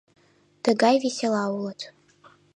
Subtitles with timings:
[0.63, 1.79] Тыгай весела улыт.